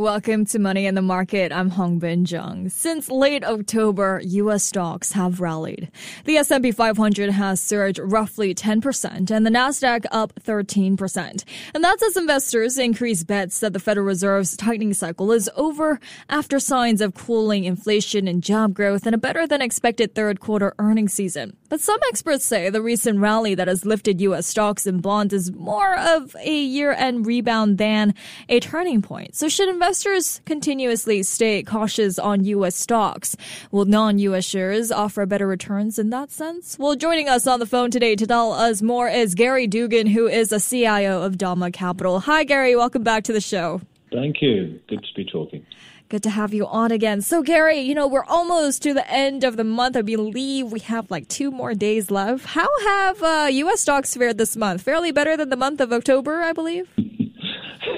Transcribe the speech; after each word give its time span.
Welcome 0.00 0.46
to 0.46 0.58
Money 0.58 0.86
in 0.86 0.94
the 0.94 1.02
Market. 1.02 1.52
I'm 1.52 1.70
Hongbin 1.70 2.24
Jeong. 2.24 2.70
Since 2.70 3.10
late 3.10 3.44
October, 3.44 4.22
U.S. 4.24 4.64
stocks 4.64 5.12
have 5.12 5.42
rallied. 5.42 5.90
The 6.24 6.38
S&P 6.38 6.72
500 6.72 7.28
has 7.28 7.60
surged 7.60 7.98
roughly 8.02 8.54
10% 8.54 9.30
and 9.30 9.44
the 9.44 9.50
Nasdaq 9.50 10.06
up 10.10 10.32
13%. 10.40 11.44
And 11.74 11.84
that's 11.84 12.02
as 12.02 12.16
investors 12.16 12.78
increase 12.78 13.24
bets 13.24 13.60
that 13.60 13.74
the 13.74 13.78
Federal 13.78 14.06
Reserve's 14.06 14.56
tightening 14.56 14.94
cycle 14.94 15.32
is 15.32 15.50
over 15.54 16.00
after 16.30 16.58
signs 16.58 17.02
of 17.02 17.12
cooling 17.12 17.64
inflation 17.64 18.26
and 18.26 18.42
job 18.42 18.72
growth 18.72 19.04
and 19.04 19.14
a 19.14 19.18
better 19.18 19.46
than 19.46 19.60
expected 19.60 20.14
third 20.14 20.40
quarter 20.40 20.72
earnings 20.78 21.12
season. 21.12 21.58
But 21.70 21.80
some 21.80 22.00
experts 22.08 22.44
say 22.44 22.68
the 22.68 22.82
recent 22.82 23.20
rally 23.20 23.54
that 23.54 23.68
has 23.68 23.84
lifted 23.84 24.20
U.S. 24.22 24.44
stocks 24.44 24.88
and 24.88 25.00
bonds 25.00 25.32
is 25.32 25.52
more 25.52 25.96
of 25.96 26.34
a 26.40 26.52
year-end 26.52 27.28
rebound 27.28 27.78
than 27.78 28.12
a 28.48 28.58
turning 28.58 29.02
point. 29.02 29.36
So 29.36 29.48
should 29.48 29.68
investors 29.68 30.40
continuously 30.46 31.22
stay 31.22 31.62
cautious 31.62 32.18
on 32.18 32.44
U.S. 32.44 32.74
stocks. 32.74 33.36
Will 33.70 33.84
non-U.S. 33.84 34.44
shares 34.44 34.90
offer 34.90 35.24
better 35.26 35.46
returns 35.46 35.96
in 35.96 36.10
that 36.10 36.32
sense? 36.32 36.76
Well, 36.76 36.96
joining 36.96 37.28
us 37.28 37.46
on 37.46 37.60
the 37.60 37.66
phone 37.66 37.92
today 37.92 38.16
to 38.16 38.26
tell 38.26 38.52
us 38.52 38.82
more 38.82 39.08
is 39.08 39.36
Gary 39.36 39.68
Dugan, 39.68 40.08
who 40.08 40.26
is 40.26 40.50
a 40.50 40.58
CIO 40.58 41.22
of 41.22 41.38
Dalma 41.38 41.72
Capital. 41.72 42.18
Hi, 42.18 42.42
Gary. 42.42 42.74
Welcome 42.74 43.04
back 43.04 43.22
to 43.24 43.32
the 43.32 43.40
show. 43.40 43.80
Thank 44.12 44.42
you. 44.42 44.80
Good 44.88 45.02
to 45.02 45.14
be 45.14 45.24
talking. 45.24 45.64
Good 46.08 46.24
to 46.24 46.30
have 46.30 46.52
you 46.52 46.66
on 46.66 46.90
again. 46.90 47.22
So, 47.22 47.40
Gary, 47.42 47.78
you 47.78 47.94
know, 47.94 48.08
we're 48.08 48.24
almost 48.24 48.82
to 48.82 48.92
the 48.92 49.08
end 49.08 49.44
of 49.44 49.56
the 49.56 49.62
month. 49.62 49.96
I 49.96 50.02
believe 50.02 50.72
we 50.72 50.80
have 50.80 51.08
like 51.08 51.28
two 51.28 51.52
more 51.52 51.72
days 51.72 52.10
left. 52.10 52.46
How 52.46 52.68
have 52.82 53.22
uh, 53.22 53.48
U.S. 53.50 53.82
stocks 53.82 54.16
fared 54.16 54.36
this 54.36 54.56
month? 54.56 54.82
Fairly 54.82 55.12
better 55.12 55.36
than 55.36 55.50
the 55.50 55.56
month 55.56 55.80
of 55.80 55.92
October, 55.92 56.42
I 56.42 56.52
believe? 56.52 56.88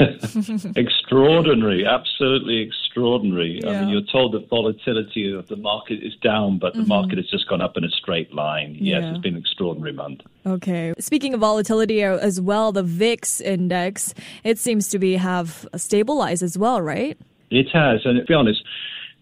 extraordinary, 0.76 1.86
absolutely 1.86 2.58
extraordinary. 2.60 3.60
Yeah. 3.62 3.70
I 3.70 3.80
mean, 3.80 3.88
you're 3.90 4.02
told 4.10 4.32
that 4.32 4.48
volatility 4.48 5.32
of 5.32 5.48
the 5.48 5.56
market 5.56 6.02
is 6.02 6.14
down, 6.22 6.58
but 6.58 6.74
the 6.74 6.80
Mm-hmm. 6.82 6.88
market 6.88 7.18
has 7.18 7.28
just 7.30 7.48
gone 7.48 7.60
up 7.60 7.76
in 7.76 7.84
a 7.84 7.90
straight 7.90 8.34
line. 8.34 8.76
Yes, 8.80 9.02
Yeah. 9.02 9.10
it's 9.10 9.20
been 9.20 9.34
an 9.34 9.40
extraordinary 9.40 9.92
month. 9.92 10.20
Okay. 10.44 10.92
Speaking 10.98 11.32
of 11.34 11.40
volatility 11.40 12.02
uh, 12.04 12.16
as 12.18 12.40
well, 12.40 12.72
the 12.72 12.82
VIX 12.82 13.40
index, 13.40 14.14
it 14.42 14.58
seems 14.58 14.88
to 14.88 14.98
be 14.98 15.14
have 15.16 15.66
stabilized 15.76 16.42
as 16.42 16.58
well, 16.58 16.80
right? 16.82 17.16
It 17.50 17.68
has, 17.72 18.00
and 18.04 18.18
to 18.18 18.24
be 18.24 18.34
honest, 18.34 18.62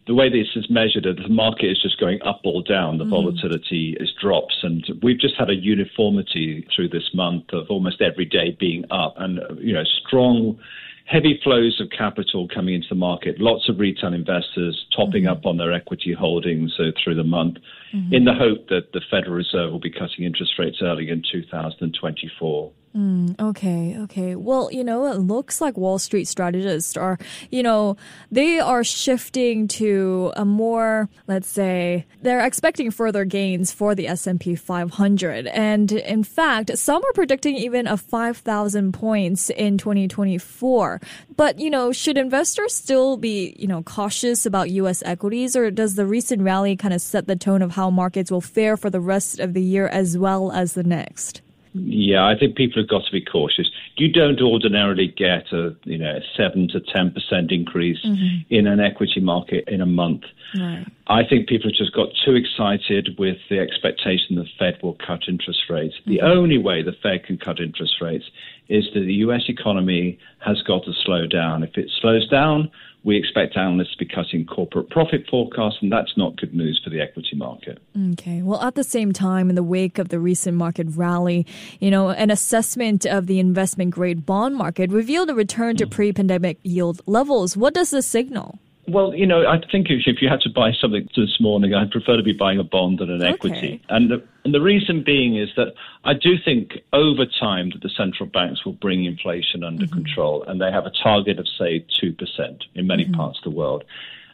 the 0.07 0.15
way 0.15 0.29
this 0.29 0.49
is 0.57 0.69
measured, 0.71 1.05
the 1.05 1.29
market 1.29 1.67
is 1.67 1.81
just 1.81 2.01
going 2.01 2.21
up 2.23 2.41
or 2.45 2.63
down. 2.63 2.99
The 2.99 3.05
mm-hmm. 3.05 3.13
volatility 3.13 3.97
is 4.01 4.11
drops, 4.21 4.59
and 4.63 4.85
we've 5.03 5.21
just 5.21 5.35
had 5.39 5.51
a 5.51 5.55
uniformity 5.55 6.67
through 6.75 6.89
this 6.89 7.11
month 7.15 7.53
of 7.53 7.67
almost 7.69 8.01
every 8.01 8.25
day 8.25 8.57
being 8.59 8.85
up, 8.91 9.15
and 9.19 9.41
you 9.59 9.73
know, 9.73 9.85
strong. 10.07 10.59
Heavy 11.07 11.41
flows 11.43 11.81
of 11.81 11.91
capital 11.91 12.47
coming 12.47 12.75
into 12.75 12.87
the 12.89 12.95
market, 12.95 13.41
lots 13.41 13.69
of 13.69 13.81
retail 13.81 14.15
investors 14.15 14.87
topping 14.95 15.25
mm-hmm. 15.25 15.33
up 15.33 15.45
on 15.45 15.57
their 15.57 15.73
equity 15.73 16.13
holdings 16.13 16.73
uh, 16.79 16.93
through 17.03 17.17
the 17.17 17.25
month 17.25 17.57
mm-hmm. 17.93 18.15
in 18.15 18.25
the 18.25 18.35
hope 18.35 18.69
that 18.69 18.93
the 18.93 19.01
Federal 19.11 19.35
Reserve 19.35 19.73
will 19.73 19.81
be 19.81 19.91
cutting 19.91 20.25
interest 20.25 20.53
rates 20.57 20.79
early 20.81 21.11
in 21.11 21.21
2024. 21.29 22.73
Mm, 22.95 23.39
okay, 23.39 23.97
okay. 24.01 24.35
Well, 24.35 24.69
you 24.73 24.83
know, 24.83 25.07
it 25.07 25.19
looks 25.19 25.61
like 25.61 25.77
Wall 25.77 26.01
Street 26.01 26.27
strategists 26.27 26.97
are, 26.97 27.19
you 27.49 27.63
know, 27.63 27.97
they 28.33 28.59
are 28.59 28.83
shifting 28.83 29.69
to 29.69 30.33
a 30.35 30.45
more, 30.45 31.09
let's 31.29 31.47
say, 31.47 32.05
they're 32.23 32.45
expecting 32.45 32.91
further 32.91 33.25
gains 33.25 33.71
for 33.71 33.95
the 33.95 34.09
S&P 34.09 34.57
500. 34.57 35.47
And 35.47 35.93
in 35.93 36.25
fact, 36.25 36.77
some 36.77 37.05
are 37.05 37.13
predicting 37.13 37.55
even 37.55 37.87
a 37.87 37.97
5,000 37.97 38.93
points 38.93 39.51
in 39.51 39.79
2024. 39.79 41.01
But, 41.37 41.61
you 41.61 41.71
know, 41.71 41.93
should 41.93 42.19
investors 42.19 42.75
still 42.75 43.17
be, 43.17 43.55
you 43.57 43.69
know, 43.69 43.85
cautious 43.85 44.45
about 44.45 44.69
US 44.71 45.01
equities 45.07 45.55
or 45.55 45.71
does 45.71 45.95
the 45.95 46.07
recent 46.07 46.43
rally 46.43 46.75
kind 46.75 46.93
of 46.93 47.01
set 47.01 47.29
the 47.29 47.37
tone 47.37 47.63
of 47.63 47.73
how 47.73 47.89
markets 47.89 48.33
will 48.33 48.41
fare 48.41 48.77
for 48.77 48.91
the 48.91 49.01
rest 49.01 49.39
of 49.39 49.55
the 49.55 49.63
year 49.63 49.87
as 49.87 50.19
well 50.19 50.51
as 50.51 50.75
the 50.75 50.83
next? 50.83 51.41
Yeah, 51.73 52.27
I 52.27 52.37
think 52.37 52.57
people 52.57 52.83
have 52.83 52.89
got 52.89 53.05
to 53.05 53.13
be 53.13 53.25
cautious. 53.25 53.71
You 53.97 54.11
don't 54.11 54.41
ordinarily 54.41 55.07
get 55.07 55.53
a 55.53 55.77
you 55.85 55.99
know 55.99 56.17
a 56.17 56.21
seven 56.37 56.69
to 56.69 56.81
ten 56.81 57.13
percent 57.13 57.53
increase 57.53 58.05
mm-hmm. 58.05 58.53
in 58.53 58.67
an 58.67 58.81
equity 58.81 59.21
market 59.21 59.65
in 59.69 59.81
a 59.81 59.87
month. 59.87 60.23
Right. 60.59 60.85
I 61.07 61.23
think 61.29 61.49
people 61.49 61.71
have 61.71 61.77
just 61.77 61.95
got 61.95 62.09
too 62.25 62.35
excited 62.35 63.17
with 63.19 63.37
the 63.49 63.61
expectation 63.61 64.35
the 64.35 64.47
Fed 64.59 64.79
will 64.83 64.97
cut 65.07 65.29
interest 65.29 65.61
rates. 65.71 65.95
The 66.07 66.19
mm-hmm. 66.19 66.27
only 66.27 66.59
way 66.59 66.83
the 66.83 66.97
Fed 67.03 67.25
can 67.25 67.39
cut 67.39 67.61
interest 67.61 67.95
rates 68.01 68.25
is 68.69 68.87
that 68.95 69.01
the 69.01 69.15
U.S. 69.27 69.43
economy 69.49 70.19
has 70.39 70.63
got 70.63 70.85
to 70.85 70.93
slow 71.05 71.27
down. 71.27 71.63
If 71.63 71.77
it 71.77 71.91
slows 72.01 72.29
down, 72.29 72.71
we 73.03 73.17
expect 73.17 73.57
analysts 73.57 73.93
to 73.93 73.99
be 73.99 74.07
cutting 74.07 74.45
corporate 74.47 74.91
profit 74.91 75.25
forecasts, 75.31 75.79
and 75.81 75.91
that's 75.91 76.17
not 76.17 76.37
good 76.37 76.55
news 76.55 76.81
for 76.83 76.91
the 76.91 77.01
equity 77.01 77.35
market. 77.35 77.79
Okay. 78.13 78.43
Well, 78.43 78.61
at 78.63 78.75
the 78.75 78.85
same 78.85 79.13
time, 79.13 79.49
in 79.49 79.57
the 79.57 79.63
wake 79.63 79.99
of 79.99 80.11
the 80.11 80.21
recent 80.21 80.57
market 80.57 80.87
rally, 80.91 81.47
you 81.79 81.91
know, 81.91 82.11
an 82.11 82.31
assessment 82.31 83.07
of 83.07 83.27
the 83.27 83.39
investment 83.39 83.93
grade 83.93 84.27
bond 84.27 84.57
market 84.57 84.91
revealed 84.91 85.31
a 85.31 85.35
return 85.35 85.77
to 85.77 85.85
hmm. 85.85 85.91
pre 85.91 86.13
pandemic 86.13 86.59
yield 86.63 87.01
levels. 87.07 87.57
What 87.57 87.75
does 87.75 87.91
this 87.91 88.07
signal? 88.07 88.59
Well, 88.89 89.15
you 89.15 89.27
know, 89.27 89.47
I 89.47 89.61
think 89.71 89.89
if, 89.91 90.03
if 90.07 90.21
you 90.21 90.29
had 90.29 90.41
to 90.41 90.51
buy 90.51 90.73
something 90.73 91.09
this 91.17 91.41
morning, 91.41 91.75
I'd 91.75 91.91
prefer 91.91 92.17
to 92.17 92.23
be 92.23 92.33
buying 92.33 92.59
a 92.59 92.65
bond 92.65 92.99
than 92.99 93.11
an 93.11 93.23
Okay. 93.23 93.33
equity. 93.33 93.83
And 93.89 94.11
the, 94.11 94.23
and 94.45 94.55
the 94.55 94.61
reason 94.61 95.03
being 95.05 95.37
is 95.37 95.51
that 95.57 95.75
I 96.05 96.15
do 96.15 96.37
think 96.43 96.79
over 96.93 97.25
time 97.27 97.71
that 97.71 97.83
the 97.83 97.91
central 97.91 98.29
banks 98.29 98.65
will 98.65 98.73
bring 98.73 99.05
inflation 99.05 99.63
under 99.63 99.85
mm-hmm. 99.85 99.95
control, 99.95 100.43
and 100.45 100.61
they 100.61 100.73
have 100.73 100.87
a 100.87 100.91
target 100.91 101.39
of, 101.39 101.47
say, 101.47 101.85
2% 102.03 102.63
in 102.75 102.87
many 102.87 103.05
mm-hmm. 103.05 103.15
parts 103.15 103.39
of 103.39 103.45
the 103.45 103.57
world. 103.57 103.85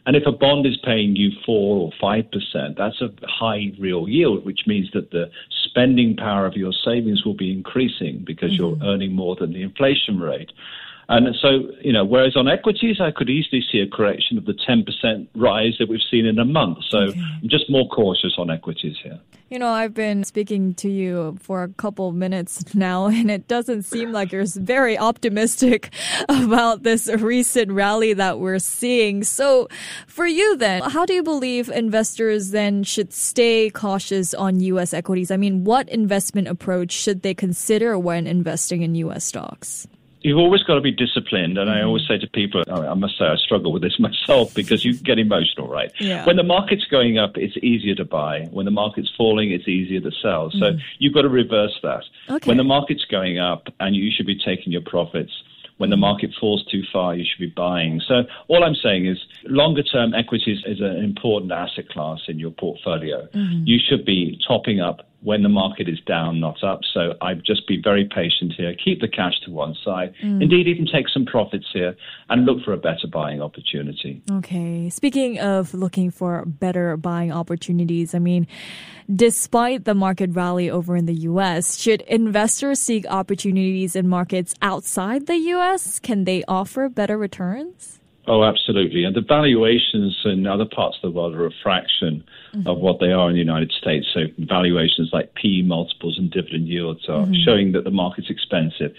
And 0.07 0.15
if 0.15 0.25
a 0.25 0.31
bond 0.31 0.65
is 0.65 0.77
paying 0.77 1.17
you 1.17 1.31
4 1.45 1.77
or 1.77 1.91
5%, 2.01 2.77
that's 2.77 3.01
a 3.01 3.11
high 3.27 3.73
real 3.77 4.07
yield, 4.07 4.45
which 4.45 4.61
means 4.65 4.89
that 4.93 5.11
the 5.11 5.29
spending 5.49 6.15
power 6.15 6.45
of 6.45 6.55
your 6.55 6.71
savings 6.71 7.25
will 7.25 7.33
be 7.33 7.51
increasing 7.51 8.23
because 8.25 8.57
you're 8.57 8.77
mm-hmm. 8.77 8.85
earning 8.85 9.11
more 9.11 9.35
than 9.35 9.51
the 9.51 9.61
inflation 9.61 10.17
rate. 10.19 10.51
And 11.09 11.35
so, 11.41 11.71
you 11.81 11.93
know, 11.93 12.03
whereas 12.03 12.35
on 12.35 12.49
equities, 12.49 12.99
I 12.99 13.11
could 13.11 13.29
easily 13.29 13.63
see 13.71 13.79
a 13.79 13.87
correction 13.87 14.37
of 14.37 14.45
the 14.45 14.53
10% 14.53 15.27
rise 15.35 15.75
that 15.79 15.87
we've 15.87 16.01
seen 16.11 16.25
in 16.25 16.37
a 16.37 16.43
month. 16.43 16.79
So 16.89 16.97
I'm 16.97 17.47
just 17.47 17.69
more 17.69 17.87
cautious 17.87 18.33
on 18.37 18.51
equities 18.51 18.97
here. 19.01 19.19
You 19.49 19.59
know, 19.59 19.69
I've 19.69 19.93
been 19.93 20.25
speaking 20.25 20.73
to 20.75 20.89
you 20.89 21.37
for 21.39 21.63
a 21.63 21.69
couple 21.69 22.11
minutes 22.11 22.75
now, 22.75 23.05
and 23.07 23.31
it 23.31 23.47
doesn't 23.47 23.83
seem 23.83 24.11
like 24.11 24.33
you're 24.33 24.45
very 24.45 24.97
optimistic 24.97 25.93
about 26.29 26.83
this 26.83 27.07
recent 27.07 27.71
rally 27.71 28.11
that 28.13 28.39
we're 28.39 28.59
seeing. 28.59 29.23
So, 29.23 29.69
for 30.07 30.27
you 30.27 30.57
then, 30.57 30.81
how 30.81 31.05
do 31.05 31.13
you 31.13 31.23
believe 31.23 31.69
investors 31.69 32.51
then 32.51 32.83
should 32.83 33.13
stay 33.13 33.69
cautious 33.69 34.33
on 34.33 34.59
U.S. 34.59 34.93
equities? 34.93 35.31
I 35.31 35.37
mean, 35.37 35.63
what 35.63 35.87
investment 35.87 36.49
approach 36.49 36.91
should 36.91 37.21
they 37.21 37.33
consider 37.33 37.97
when 37.97 38.27
investing 38.27 38.81
in 38.81 38.95
U.S. 38.95 39.23
stocks? 39.23 39.87
You've 40.27 40.39
always 40.39 40.61
got 40.63 40.75
to 40.75 40.81
be 40.81 40.91
disciplined. 40.91 41.57
And 41.57 41.69
I 41.69 41.77
mm-hmm. 41.77 41.87
always 41.87 42.07
say 42.07 42.17
to 42.17 42.27
people, 42.27 42.63
I 42.69 42.93
must 42.93 43.17
say 43.17 43.25
I 43.25 43.37
struggle 43.37 43.71
with 43.71 43.81
this 43.81 43.97
myself 43.99 44.53
because 44.53 44.83
you 44.83 44.93
get 44.93 45.19
emotional, 45.19 45.67
right? 45.69 45.91
Yeah. 45.99 46.25
When 46.25 46.35
the 46.35 46.43
market's 46.43 46.85
going 46.85 47.17
up, 47.17 47.37
it's 47.37 47.55
easier 47.63 47.95
to 47.95 48.05
buy. 48.05 48.47
When 48.51 48.65
the 48.65 48.71
market's 48.71 49.11
falling, 49.17 49.51
it's 49.51 49.67
easier 49.67 50.01
to 50.01 50.11
sell. 50.21 50.51
So 50.51 50.73
mm. 50.73 50.79
you've 50.99 51.13
got 51.13 51.21
to 51.21 51.29
reverse 51.29 51.79
that. 51.83 52.03
Okay. 52.29 52.47
When 52.47 52.57
the 52.57 52.65
market's 52.65 53.05
going 53.05 53.39
up 53.39 53.67
and 53.79 53.95
you 53.95 54.11
should 54.11 54.27
be 54.27 54.37
taking 54.37 54.73
your 54.73 54.81
profits, 54.81 55.31
when 55.77 55.89
the 55.89 55.95
mm. 55.95 56.01
market 56.01 56.31
falls 56.39 56.65
too 56.65 56.83
far, 56.91 57.15
you 57.15 57.23
should 57.23 57.39
be 57.39 57.53
buying. 57.55 58.01
So 58.05 58.23
all 58.47 58.63
I'm 58.63 58.75
saying 58.75 59.05
is 59.05 59.17
longer 59.45 59.83
term 59.83 60.13
equities 60.13 60.59
is 60.65 60.81
an 60.81 60.97
important 60.97 61.51
asset 61.51 61.87
class 61.89 62.19
in 62.27 62.39
your 62.39 62.51
portfolio. 62.51 63.27
Mm-hmm. 63.27 63.63
You 63.65 63.79
should 63.87 64.05
be 64.05 64.39
topping 64.47 64.81
up 64.81 65.07
when 65.21 65.41
the 65.41 65.49
market 65.49 65.89
is 65.89 65.99
down, 66.05 66.39
not 66.39 66.63
up. 66.63 66.81
So 66.93 67.13
I'd 67.21 67.43
just 67.43 67.67
be 67.67 67.81
very 67.81 68.05
patient 68.05 68.53
here. 68.55 68.75
Keep 68.83 69.01
the 69.01 69.07
cash 69.07 69.33
to 69.45 69.51
one 69.51 69.75
side. 69.83 70.13
Mm. 70.23 70.43
Indeed, 70.43 70.67
even 70.67 70.85
take 70.85 71.09
some 71.09 71.25
profits 71.25 71.65
here 71.73 71.95
and 72.29 72.45
look 72.45 72.63
for 72.63 72.73
a 72.73 72.77
better 72.77 73.07
buying 73.11 73.41
opportunity. 73.41 74.21
Okay. 74.31 74.89
Speaking 74.89 75.39
of 75.39 75.73
looking 75.73 76.11
for 76.11 76.45
better 76.45 76.97
buying 76.97 77.31
opportunities, 77.31 78.13
I 78.13 78.19
mean, 78.19 78.47
despite 79.13 79.85
the 79.85 79.95
market 79.95 80.29
rally 80.33 80.69
over 80.69 80.95
in 80.95 81.07
the 81.07 81.15
US, 81.31 81.77
should 81.79 82.01
investors 82.01 82.79
seek 82.79 83.05
opportunities 83.07 83.95
in 83.95 84.07
markets 84.07 84.53
outside 84.61 85.25
the 85.25 85.37
US? 85.37 85.99
Can 85.99 86.25
they 86.25 86.43
offer 86.47 86.89
better 86.89 87.17
returns? 87.17 87.99
Oh, 88.27 88.43
absolutely. 88.43 89.05
And 89.05 89.15
the 89.15 89.21
valuations 89.21 90.21
in 90.25 90.45
other 90.45 90.65
parts 90.65 90.97
of 90.97 91.13
the 91.13 91.17
world 91.17 91.33
are 91.35 91.45
a 91.45 91.51
fraction 91.63 92.25
of 92.65 92.77
what 92.79 92.99
they 92.99 93.11
are 93.11 93.29
in 93.29 93.35
the 93.35 93.39
United 93.39 93.71
States. 93.71 94.07
So 94.13 94.21
valuations 94.39 95.11
like 95.13 95.33
P 95.35 95.61
multiples 95.61 96.17
and 96.17 96.29
dividend 96.29 96.67
yields 96.67 97.07
are 97.07 97.25
showing 97.45 97.71
that 97.71 97.83
the 97.83 97.91
market's 97.91 98.29
expensive. 98.29 98.93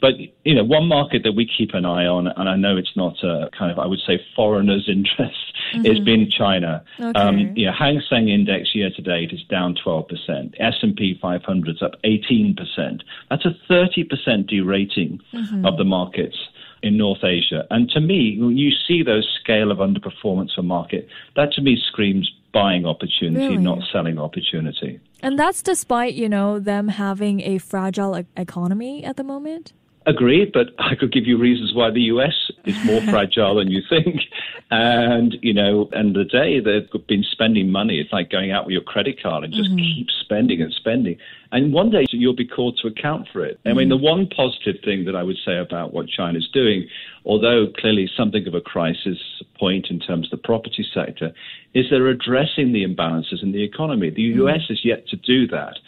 But 0.00 0.12
you 0.44 0.54
know, 0.54 0.62
one 0.62 0.86
market 0.86 1.22
that 1.24 1.32
we 1.32 1.44
keep 1.44 1.74
an 1.74 1.84
eye 1.84 2.06
on, 2.06 2.28
and 2.28 2.48
I 2.48 2.54
know 2.54 2.76
it's 2.76 2.96
not 2.96 3.16
a 3.24 3.50
kind 3.56 3.72
of 3.72 3.80
I 3.80 3.86
would 3.86 3.98
say 4.06 4.20
foreigners' 4.36 4.84
interest, 4.88 5.54
mm-hmm. 5.74 5.86
is 5.86 5.98
been 5.98 6.30
China. 6.30 6.84
Okay. 7.00 7.18
Um, 7.18 7.38
you 7.56 7.66
know, 7.66 7.72
Hang 7.72 8.00
Seng 8.08 8.28
Index 8.28 8.74
year 8.74 8.90
to 8.94 9.02
date 9.02 9.32
is 9.32 9.42
down 9.50 9.74
12 9.82 10.06
percent. 10.06 10.54
S 10.60 10.74
and 10.82 10.94
P 10.94 11.18
500 11.20 11.76
is 11.76 11.82
up 11.82 11.94
18 12.04 12.54
percent. 12.54 13.02
That's 13.28 13.44
a 13.44 13.56
30 13.66 14.04
percent 14.04 14.46
derating 14.46 15.20
mm-hmm. 15.32 15.66
of 15.66 15.76
the 15.76 15.84
markets 15.84 16.36
in 16.82 16.96
North 16.96 17.24
Asia. 17.24 17.66
And 17.70 17.88
to 17.90 18.00
me, 18.00 18.38
when 18.40 18.56
you 18.56 18.70
see 18.86 19.02
those 19.02 19.28
scale 19.40 19.70
of 19.70 19.78
underperformance 19.78 20.54
for 20.54 20.62
market, 20.62 21.08
that 21.36 21.52
to 21.52 21.60
me 21.60 21.80
screams 21.88 22.30
buying 22.52 22.86
opportunity, 22.86 23.48
really? 23.48 23.56
not 23.58 23.80
selling 23.92 24.18
opportunity. 24.18 25.00
And 25.22 25.38
that's 25.38 25.62
despite, 25.62 26.14
you 26.14 26.28
know, 26.28 26.58
them 26.58 26.88
having 26.88 27.40
a 27.40 27.58
fragile 27.58 28.24
economy 28.36 29.04
at 29.04 29.16
the 29.16 29.24
moment? 29.24 29.72
Agreed, 30.06 30.52
but 30.52 30.68
I 30.78 30.94
could 30.94 31.12
give 31.12 31.26
you 31.26 31.36
reasons 31.36 31.74
why 31.74 31.90
the 31.90 32.00
US 32.02 32.50
is 32.64 32.82
more 32.84 33.00
fragile 33.10 33.56
than 33.56 33.70
you 33.70 33.82
think. 33.88 34.22
And, 34.70 35.36
you 35.42 35.52
know, 35.52 35.90
and 35.92 36.14
the 36.14 36.24
day 36.24 36.60
they've 36.60 37.06
been 37.06 37.24
spending 37.30 37.70
money, 37.70 38.00
it's 38.00 38.12
like 38.12 38.30
going 38.30 38.50
out 38.50 38.64
with 38.64 38.72
your 38.72 38.82
credit 38.82 39.22
card 39.22 39.44
and 39.44 39.52
just 39.52 39.70
mm-hmm. 39.70 39.78
keep 39.78 40.08
spending 40.10 40.62
and 40.62 40.72
spending. 40.72 41.18
And 41.50 41.72
one 41.72 41.90
day 41.90 42.04
you'll 42.10 42.36
be 42.36 42.46
called 42.46 42.78
to 42.82 42.88
account 42.88 43.28
for 43.32 43.44
it. 43.44 43.58
I 43.64 43.70
mean, 43.70 43.88
mm-hmm. 43.88 43.90
the 43.90 43.96
one 43.96 44.26
positive 44.28 44.76
thing 44.84 45.04
that 45.06 45.16
I 45.16 45.22
would 45.22 45.38
say 45.44 45.56
about 45.56 45.92
what 45.92 46.08
China's 46.08 46.48
doing, 46.52 46.88
although 47.24 47.66
clearly 47.78 48.08
something 48.16 48.46
of 48.46 48.54
a 48.54 48.60
crisis 48.60 49.18
point 49.58 49.86
in 49.90 49.98
terms 49.98 50.26
of 50.26 50.30
the 50.30 50.46
property 50.46 50.86
sector, 50.92 51.32
is 51.74 51.86
they're 51.90 52.08
addressing 52.08 52.72
the 52.72 52.84
imbalances 52.84 53.42
in 53.42 53.52
the 53.52 53.62
economy. 53.62 54.10
The 54.10 54.22
US 54.22 54.62
mm-hmm. 54.62 54.72
is 54.74 54.80
yet 54.84 55.08
to 55.08 55.16
do 55.16 55.46
that. 55.48 55.78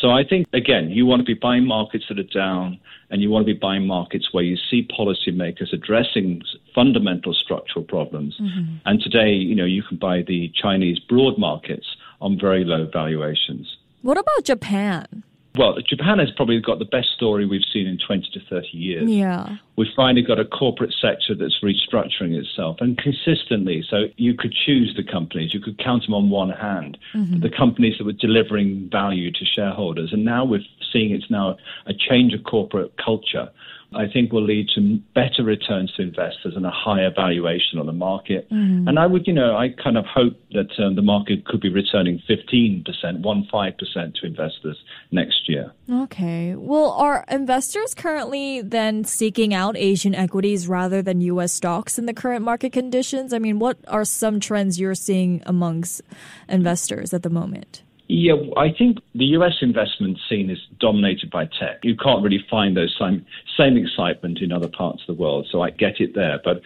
So 0.00 0.10
I 0.10 0.24
think, 0.24 0.46
again, 0.52 0.90
you 0.90 1.06
want 1.06 1.20
to 1.20 1.24
be 1.24 1.34
buying 1.34 1.66
markets 1.66 2.04
that 2.08 2.18
are 2.18 2.22
down 2.22 2.78
and 3.08 3.22
you 3.22 3.30
want 3.30 3.46
to 3.46 3.54
be 3.54 3.58
buying 3.58 3.86
markets 3.86 4.28
where 4.32 4.44
you 4.44 4.56
see 4.70 4.86
policymakers 4.98 5.72
addressing 5.72 6.42
fundamental 6.74 7.32
structural 7.32 7.84
problems. 7.84 8.36
Mm-hmm. 8.38 8.76
And 8.84 9.00
today, 9.00 9.30
you 9.30 9.54
know, 9.54 9.64
you 9.64 9.82
can 9.82 9.96
buy 9.96 10.22
the 10.26 10.52
Chinese 10.60 10.98
broad 10.98 11.38
markets 11.38 11.86
on 12.20 12.38
very 12.38 12.64
low 12.64 12.88
valuations. 12.92 13.75
What 14.06 14.18
about 14.18 14.44
Japan? 14.44 15.24
well, 15.56 15.76
Japan 15.88 16.18
has 16.18 16.30
probably 16.36 16.60
got 16.60 16.78
the 16.78 16.84
best 16.84 17.08
story 17.16 17.46
we've 17.46 17.64
seen 17.72 17.86
in 17.86 17.98
20 17.98 18.30
to 18.34 18.40
30 18.48 18.68
years. 18.72 19.10
Yeah. 19.10 19.56
We've 19.76 19.92
finally 19.94 20.22
got 20.22 20.38
a 20.38 20.44
corporate 20.44 20.94
sector 21.00 21.34
that's 21.34 21.60
restructuring 21.62 22.34
itself 22.34 22.76
and 22.80 22.98
consistently. 22.98 23.84
So 23.88 24.04
you 24.16 24.34
could 24.34 24.52
choose 24.52 24.94
the 24.96 25.02
companies, 25.02 25.52
you 25.54 25.60
could 25.60 25.78
count 25.78 26.04
them 26.04 26.14
on 26.14 26.30
one 26.30 26.50
hand, 26.50 26.98
mm-hmm. 27.14 27.40
the 27.40 27.50
companies 27.50 27.94
that 27.98 28.04
were 28.04 28.12
delivering 28.12 28.88
value 28.90 29.30
to 29.32 29.44
shareholders. 29.44 30.12
And 30.12 30.24
now 30.24 30.44
we're 30.44 30.64
seeing 30.96 31.14
it's 31.14 31.30
now 31.30 31.56
a 31.86 31.92
change 31.92 32.32
of 32.32 32.44
corporate 32.44 32.92
culture 33.04 33.50
I 33.94 34.06
think 34.12 34.32
will 34.32 34.42
lead 34.42 34.68
to 34.74 34.98
better 35.14 35.44
returns 35.44 35.92
to 35.94 36.02
investors 36.02 36.54
and 36.56 36.66
a 36.66 36.70
higher 36.70 37.10
valuation 37.14 37.78
on 37.78 37.86
the 37.86 37.92
market. 37.92 38.48
Mm. 38.50 38.88
And 38.88 38.98
I 38.98 39.06
would, 39.06 39.26
you 39.26 39.32
know, 39.32 39.56
I 39.56 39.68
kind 39.82 39.96
of 39.96 40.04
hope 40.04 40.34
that 40.52 40.68
um, 40.78 40.96
the 40.96 41.02
market 41.02 41.44
could 41.46 41.60
be 41.60 41.70
returning 41.70 42.20
15%, 42.28 42.84
15% 42.84 44.14
to 44.14 44.26
investors 44.26 44.76
next 45.12 45.48
year. 45.48 45.72
Okay. 45.90 46.56
Well, 46.56 46.90
are 46.90 47.24
investors 47.30 47.94
currently 47.94 48.60
then 48.60 49.04
seeking 49.04 49.54
out 49.54 49.76
Asian 49.76 50.14
equities 50.14 50.66
rather 50.66 51.00
than 51.00 51.20
U.S. 51.20 51.52
stocks 51.52 51.98
in 51.98 52.06
the 52.06 52.14
current 52.14 52.44
market 52.44 52.72
conditions? 52.72 53.32
I 53.32 53.38
mean, 53.38 53.58
what 53.58 53.78
are 53.86 54.04
some 54.04 54.40
trends 54.40 54.80
you're 54.80 54.94
seeing 54.94 55.42
amongst 55.46 56.02
investors 56.48 57.14
at 57.14 57.22
the 57.22 57.30
moment? 57.30 57.82
Yeah, 58.08 58.34
I 58.56 58.72
think 58.76 58.98
the 59.14 59.24
US 59.36 59.54
investment 59.60 60.18
scene 60.28 60.48
is 60.48 60.58
dominated 60.78 61.30
by 61.30 61.46
tech. 61.46 61.80
You 61.82 61.96
can't 61.96 62.22
really 62.22 62.44
find 62.48 62.76
those 62.76 62.94
same, 62.98 63.26
same 63.56 63.76
excitement 63.76 64.38
in 64.40 64.52
other 64.52 64.68
parts 64.68 65.02
of 65.06 65.16
the 65.16 65.20
world, 65.20 65.48
so 65.50 65.62
I 65.62 65.70
get 65.70 66.00
it 66.00 66.14
there. 66.14 66.40
But 66.44 66.60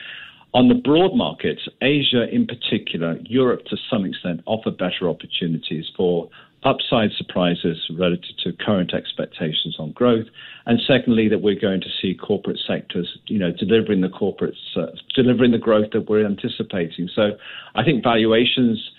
on 0.52 0.68
the 0.68 0.74
broad 0.74 1.14
markets, 1.14 1.62
Asia 1.80 2.28
in 2.28 2.46
particular, 2.46 3.18
Europe 3.24 3.64
to 3.66 3.76
some 3.90 4.04
extent, 4.04 4.42
offer 4.46 4.70
better 4.70 5.08
opportunities 5.08 5.86
for 5.96 6.28
upside 6.62 7.10
surprises 7.12 7.78
relative 7.96 8.36
to 8.44 8.52
current 8.52 8.92
expectations 8.92 9.76
on 9.78 9.92
growth. 9.92 10.26
And 10.66 10.78
secondly, 10.86 11.28
that 11.28 11.40
we're 11.40 11.58
going 11.58 11.80
to 11.80 11.88
see 12.02 12.14
corporate 12.14 12.58
sectors, 12.66 13.16
you 13.28 13.38
know, 13.38 13.50
delivering 13.50 14.02
the 14.02 14.08
corporates, 14.08 14.58
uh, 14.76 14.88
delivering 15.14 15.52
the 15.52 15.58
growth 15.58 15.92
that 15.92 16.10
we're 16.10 16.26
anticipating. 16.26 17.08
So 17.14 17.30
I 17.74 17.82
think 17.82 18.02
valuations 18.02 18.90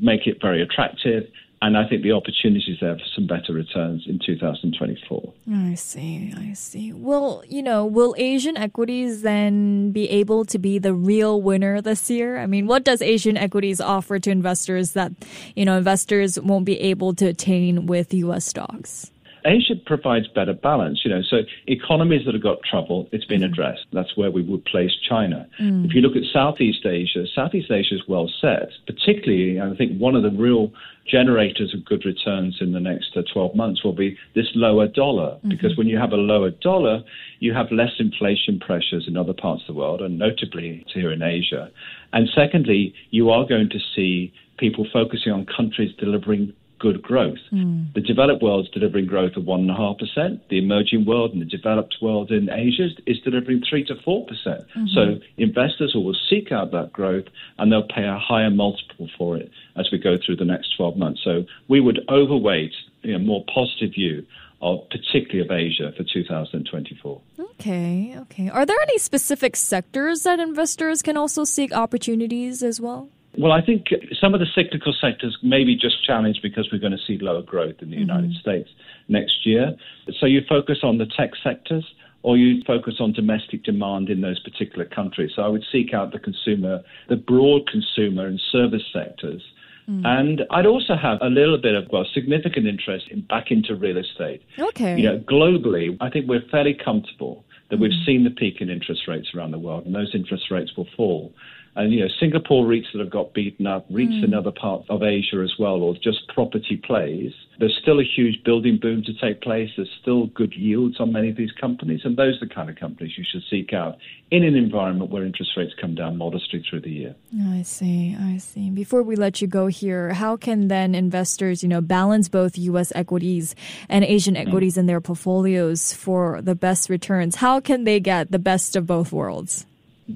make 0.00 0.28
it 0.28 0.38
very 0.40 0.62
attractive 0.62 1.24
and 1.62 1.76
I 1.76 1.86
think 1.86 2.02
the 2.02 2.12
opportunity 2.12 2.72
is 2.72 2.80
there 2.80 2.96
for 2.96 3.04
some 3.14 3.26
better 3.26 3.52
returns 3.52 4.04
in 4.06 4.18
2024. 4.24 5.32
I 5.52 5.74
see, 5.74 6.32
I 6.34 6.54
see. 6.54 6.94
Well, 6.94 7.42
you 7.46 7.62
know, 7.62 7.84
will 7.84 8.14
Asian 8.16 8.56
equities 8.56 9.20
then 9.20 9.92
be 9.92 10.08
able 10.08 10.46
to 10.46 10.58
be 10.58 10.78
the 10.78 10.94
real 10.94 11.42
winner 11.42 11.82
this 11.82 12.08
year? 12.08 12.38
I 12.38 12.46
mean, 12.46 12.66
what 12.66 12.84
does 12.84 13.02
Asian 13.02 13.36
equities 13.36 13.78
offer 13.78 14.18
to 14.18 14.30
investors 14.30 14.92
that, 14.92 15.12
you 15.54 15.66
know, 15.66 15.76
investors 15.76 16.40
won't 16.40 16.64
be 16.64 16.80
able 16.80 17.12
to 17.14 17.26
attain 17.26 17.84
with 17.84 18.14
U.S. 18.14 18.46
stocks? 18.46 19.10
Asia 19.44 19.74
provides 19.86 20.28
better 20.28 20.52
balance, 20.52 21.00
you 21.04 21.10
know. 21.10 21.22
So 21.22 21.38
economies 21.66 22.24
that 22.26 22.34
have 22.34 22.42
got 22.42 22.58
trouble, 22.68 23.08
it's 23.12 23.24
been 23.24 23.42
mm. 23.42 23.46
addressed. 23.46 23.86
That's 23.92 24.16
where 24.16 24.30
we 24.30 24.42
would 24.42 24.64
place 24.64 24.92
China. 25.08 25.48
Mm. 25.60 25.86
If 25.86 25.94
you 25.94 26.00
look 26.00 26.16
at 26.16 26.22
Southeast 26.32 26.84
Asia, 26.84 27.24
Southeast 27.34 27.70
Asia 27.70 27.94
is 27.94 28.02
well 28.08 28.30
set. 28.40 28.70
Particularly, 28.86 29.60
I 29.60 29.74
think 29.76 29.98
one 29.98 30.16
of 30.16 30.22
the 30.22 30.30
real 30.30 30.72
generators 31.06 31.74
of 31.74 31.84
good 31.84 32.04
returns 32.04 32.58
in 32.60 32.72
the 32.72 32.80
next 32.80 33.16
uh, 33.16 33.22
12 33.32 33.54
months 33.54 33.82
will 33.82 33.94
be 33.94 34.16
this 34.34 34.48
lower 34.54 34.86
dollar. 34.86 35.36
Mm-hmm. 35.36 35.48
Because 35.48 35.76
when 35.76 35.88
you 35.88 35.98
have 35.98 36.12
a 36.12 36.16
lower 36.16 36.50
dollar, 36.50 37.02
you 37.38 37.52
have 37.54 37.72
less 37.72 37.92
inflation 37.98 38.60
pressures 38.60 39.06
in 39.08 39.16
other 39.16 39.34
parts 39.34 39.62
of 39.62 39.74
the 39.74 39.80
world, 39.80 40.00
and 40.00 40.18
notably 40.18 40.84
here 40.92 41.10
in 41.10 41.22
Asia. 41.22 41.70
And 42.12 42.28
secondly, 42.34 42.94
you 43.10 43.30
are 43.30 43.46
going 43.46 43.70
to 43.70 43.78
see 43.94 44.32
people 44.58 44.86
focusing 44.92 45.32
on 45.32 45.46
countries 45.46 45.90
delivering 45.98 46.52
good 46.80 47.02
growth. 47.02 47.38
Mm. 47.52 47.92
The 47.94 48.00
developed 48.00 48.42
world 48.42 48.64
is 48.64 48.70
delivering 48.72 49.06
growth 49.06 49.36
of 49.36 49.44
1.5%. 49.44 50.40
The 50.48 50.58
emerging 50.58 51.04
world 51.04 51.32
and 51.32 51.40
the 51.40 51.46
developed 51.46 51.96
world 52.02 52.32
in 52.32 52.50
Asia 52.50 52.88
is 53.06 53.20
delivering 53.20 53.62
3 53.68 53.84
to 53.84 53.94
4%. 53.94 54.26
percent 54.26 54.66
mm 54.74 54.80
hmm 54.80 54.86
So 54.94 55.20
investors 55.36 55.92
will 55.94 56.16
seek 56.28 56.50
out 56.50 56.72
that 56.72 56.92
growth 56.92 57.26
and 57.58 57.70
they'll 57.70 57.92
pay 57.98 58.06
a 58.06 58.18
higher 58.18 58.50
multiple 58.50 59.08
for 59.16 59.36
it 59.36 59.50
as 59.76 59.90
we 59.92 59.98
go 59.98 60.16
through 60.16 60.36
the 60.36 60.44
next 60.44 60.76
12 60.76 60.96
months. 60.96 61.20
So 61.22 61.44
we 61.68 61.80
would 61.80 62.00
overweight 62.08 62.74
a 63.04 63.08
you 63.08 63.12
know, 63.12 63.24
more 63.32 63.44
positive 63.54 63.92
view 63.94 64.26
of 64.62 64.88
particularly 64.90 65.40
of 65.40 65.50
Asia 65.50 65.92
for 65.96 66.04
2024. 66.04 67.20
Okay, 67.38 68.14
okay. 68.18 68.48
Are 68.48 68.66
there 68.66 68.80
any 68.82 68.98
specific 68.98 69.56
sectors 69.56 70.22
that 70.24 70.38
investors 70.38 71.02
can 71.02 71.16
also 71.16 71.44
seek 71.44 71.72
opportunities 71.72 72.62
as 72.62 72.80
well? 72.80 73.08
Well, 73.38 73.52
I 73.52 73.60
think 73.64 73.86
some 74.20 74.34
of 74.34 74.40
the 74.40 74.46
cyclical 74.54 74.92
sectors 75.00 75.38
may 75.42 75.64
be 75.64 75.76
just 75.76 76.04
challenged 76.04 76.42
because 76.42 76.68
we're 76.72 76.80
going 76.80 76.92
to 76.92 77.04
see 77.06 77.18
lower 77.18 77.42
growth 77.42 77.76
in 77.80 77.90
the 77.90 77.96
mm-hmm. 77.96 78.08
United 78.08 78.34
States 78.34 78.70
next 79.08 79.46
year. 79.46 79.76
So 80.18 80.26
you 80.26 80.40
focus 80.48 80.78
on 80.82 80.98
the 80.98 81.06
tech 81.06 81.30
sectors 81.42 81.84
or 82.22 82.36
you 82.36 82.62
focus 82.66 82.94
on 83.00 83.12
domestic 83.12 83.62
demand 83.62 84.10
in 84.10 84.20
those 84.20 84.40
particular 84.40 84.84
countries. 84.84 85.30
So 85.34 85.42
I 85.42 85.48
would 85.48 85.64
seek 85.70 85.94
out 85.94 86.12
the 86.12 86.18
consumer, 86.18 86.82
the 87.08 87.16
broad 87.16 87.68
consumer 87.68 88.26
and 88.26 88.40
service 88.50 88.82
sectors. 88.92 89.42
Mm. 89.88 90.06
And 90.06 90.42
I'd 90.50 90.66
also 90.66 90.94
have 90.96 91.18
a 91.22 91.28
little 91.28 91.56
bit 91.56 91.74
of, 91.74 91.88
well, 91.90 92.04
significant 92.12 92.66
interest 92.66 93.06
in 93.10 93.22
back 93.22 93.50
into 93.50 93.74
real 93.74 93.96
estate. 93.96 94.42
Okay. 94.58 94.98
You 94.98 95.04
know, 95.04 95.18
globally, 95.18 95.96
I 96.00 96.10
think 96.10 96.28
we're 96.28 96.46
fairly 96.50 96.74
comfortable 96.74 97.44
that 97.70 97.76
mm. 97.76 97.82
we've 97.82 98.06
seen 98.06 98.24
the 98.24 98.30
peak 98.30 98.60
in 98.60 98.68
interest 98.68 99.02
rates 99.08 99.28
around 99.34 99.52
the 99.52 99.58
world, 99.58 99.86
and 99.86 99.94
those 99.94 100.14
interest 100.14 100.50
rates 100.50 100.76
will 100.76 100.88
fall. 100.96 101.32
And, 101.76 101.92
you 101.92 102.00
know, 102.00 102.08
Singapore 102.18 102.66
REITs 102.66 102.92
that 102.92 102.98
have 102.98 103.10
got 103.10 103.32
beaten 103.32 103.66
up, 103.66 103.88
REITs 103.90 104.20
mm. 104.20 104.24
in 104.24 104.34
other 104.34 104.50
parts 104.50 104.86
of 104.88 105.02
Asia 105.02 105.40
as 105.42 105.52
well, 105.58 105.82
or 105.82 105.94
just 105.94 106.26
property 106.28 106.76
plays. 106.76 107.32
There's 107.60 107.78
still 107.80 108.00
a 108.00 108.04
huge 108.04 108.42
building 108.44 108.78
boom 108.80 109.04
to 109.04 109.12
take 109.14 109.40
place. 109.40 109.70
There's 109.76 109.90
still 110.00 110.26
good 110.26 110.52
yields 110.54 110.98
on 110.98 111.12
many 111.12 111.30
of 111.30 111.36
these 111.36 111.52
companies. 111.60 112.00
And 112.04 112.16
those 112.16 112.36
are 112.42 112.46
the 112.46 112.54
kind 112.54 112.70
of 112.70 112.76
companies 112.76 113.12
you 113.16 113.24
should 113.30 113.42
seek 113.48 113.72
out 113.72 113.98
in 114.30 114.42
an 114.42 114.56
environment 114.56 115.10
where 115.10 115.24
interest 115.24 115.52
rates 115.56 115.72
come 115.80 115.94
down 115.94 116.16
modestly 116.16 116.64
through 116.68 116.80
the 116.80 116.90
year. 116.90 117.14
I 117.48 117.62
see. 117.62 118.16
I 118.18 118.38
see. 118.38 118.70
Before 118.70 119.02
we 119.02 119.14
let 119.14 119.40
you 119.40 119.46
go 119.46 119.68
here, 119.68 120.12
how 120.12 120.36
can 120.36 120.68
then 120.68 120.94
investors, 120.94 121.62
you 121.62 121.68
know, 121.68 121.80
balance 121.80 122.28
both 122.28 122.58
U.S. 122.58 122.92
equities 122.96 123.54
and 123.88 124.04
Asian 124.04 124.34
mm. 124.34 124.46
equities 124.46 124.74
mm. 124.74 124.78
in 124.78 124.86
their 124.86 125.00
portfolios 125.00 125.92
for 125.92 126.42
the 126.42 126.56
best 126.56 126.90
returns? 126.90 127.36
How 127.36 127.60
can 127.60 127.84
they 127.84 128.00
get 128.00 128.32
the 128.32 128.40
best 128.40 128.74
of 128.74 128.86
both 128.86 129.12
worlds? 129.12 129.66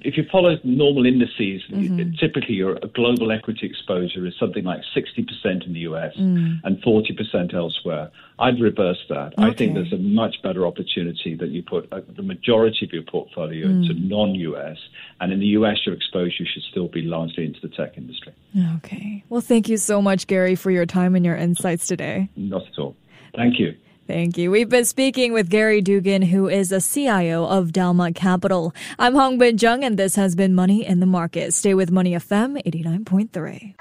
If 0.03 0.17
you 0.17 0.25
follow 0.31 0.57
normal 0.65 1.07
indices, 1.07 1.63
mm-hmm. 1.71 2.13
typically 2.19 2.55
your 2.55 2.79
global 2.95 3.33
equity 3.33 3.67
exposure 3.67 4.27
is 4.27 4.35
something 4.39 4.65
like 4.65 4.81
60% 4.97 5.67
in 5.67 5.73
the 5.73 5.81
US 5.81 6.15
mm. 6.17 6.61
and 6.65 6.83
40% 6.83 7.55
elsewhere. 7.55 8.11
I'd 8.39 8.61
reverse 8.61 8.99
that. 9.09 9.35
Okay. 9.39 9.45
I 9.45 9.55
think 9.55 9.75
there's 9.75 9.93
a 9.93 9.99
much 9.99 10.37
better 10.43 10.67
opportunity 10.67 11.35
that 11.37 11.49
you 11.49 11.63
put 11.63 11.93
uh, 11.93 12.01
the 12.17 12.23
majority 12.23 12.85
of 12.85 12.93
your 12.93 13.03
portfolio 13.03 13.67
mm. 13.67 13.83
into 13.83 13.95
non 13.95 14.35
US. 14.35 14.79
And 15.21 15.33
in 15.33 15.41
the 15.41 15.47
US, 15.59 15.79
your 15.87 15.95
exposure 15.95 16.45
should 16.45 16.63
still 16.71 16.89
be 16.89 17.03
largely 17.03 17.45
into 17.45 17.61
the 17.61 17.69
tech 17.69 17.97
industry. 17.97 18.33
Okay. 18.77 19.25
Well, 19.29 19.41
thank 19.41 19.69
you 19.69 19.77
so 19.77 20.01
much, 20.03 20.27
Gary, 20.27 20.55
for 20.55 20.71
your 20.71 20.87
time 20.87 21.15
and 21.15 21.25
your 21.25 21.37
insights 21.37 21.87
today. 21.87 22.29
Not 22.37 22.63
at 22.63 22.79
all. 22.79 22.97
Thank 23.35 23.59
you. 23.59 23.75
Thank 24.07 24.37
you. 24.37 24.51
We've 24.51 24.69
been 24.69 24.85
speaking 24.85 25.33
with 25.33 25.49
Gary 25.49 25.81
Dugan, 25.81 26.23
who 26.23 26.49
is 26.49 26.73
a 26.73 26.81
CIO 26.81 27.47
of 27.47 27.69
Dalma 27.69 28.15
Capital. 28.15 28.75
I'm 28.99 29.15
Hongbin 29.15 29.57
Jeong, 29.57 29.85
and 29.85 29.99
this 29.99 30.17
has 30.17 30.35
been 30.35 30.55
Money 30.55 30.85
in 30.87 31.01
the 31.01 31.07
Market. 31.07 31.55
Stay 31.55 31.73
with 31.75 31.91
Money 31.91 32.13
FM 32.13 32.63
89.3. 32.65 33.75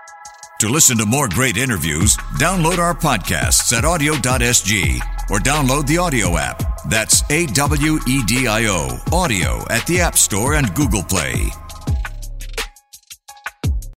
To 0.60 0.70
listen 0.70 0.98
to 0.98 1.06
more 1.06 1.28
great 1.28 1.58
interviews, 1.58 2.16
download 2.40 2.78
our 2.78 2.94
podcasts 2.94 3.76
at 3.78 3.84
awedio.sg 3.84 5.00
or 5.30 5.40
download 5.40 5.88
the 5.88 5.96
AWEDIO 5.96 6.40
app. 6.40 6.64
That's 6.90 7.30
A 7.30 7.46
W 7.48 8.00
E 8.08 8.24
D 8.24 8.48
I 8.48 8.68
O, 8.68 8.98
AWEDIO 9.12 9.70
at 9.70 9.86
the 9.88 10.00
App 10.00 10.18
Store 10.18 10.54
and 10.54 10.74
Google 10.74 11.04
Play. 11.04 11.52